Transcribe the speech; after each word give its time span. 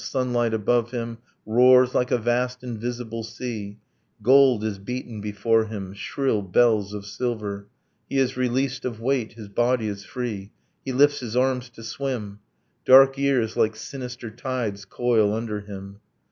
Sunlight 0.01 0.51
above 0.51 0.89
him 0.89 1.19
Roars 1.45 1.93
like 1.93 2.09
a 2.09 2.17
vast 2.17 2.63
invisible 2.63 3.21
sea, 3.23 3.77
Gold 4.23 4.63
is 4.63 4.79
beaten 4.79 5.21
before 5.21 5.65
him, 5.65 5.93
shrill 5.93 6.41
bells 6.41 6.91
of 6.91 7.05
silver; 7.05 7.67
He 8.09 8.17
is 8.17 8.35
released 8.35 8.83
of 8.83 8.99
weight, 8.99 9.33
his 9.33 9.47
body 9.47 9.87
is 9.87 10.03
free, 10.03 10.53
He 10.83 10.91
lifts 10.91 11.19
his 11.19 11.35
arms 11.35 11.69
to 11.69 11.83
swim, 11.83 12.39
Dark 12.83 13.15
years 13.15 13.55
like 13.55 13.75
sinister 13.75 14.31
tides 14.31 14.85
coil 14.85 15.35
under 15.35 15.59
him 15.59 15.99